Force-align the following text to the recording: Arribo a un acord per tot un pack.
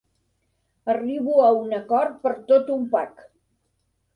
Arribo 0.93 1.35
a 1.47 1.51
un 1.59 1.75
acord 1.81 2.17
per 2.25 2.33
tot 2.49 2.73
un 2.79 2.89
pack. 2.97 3.23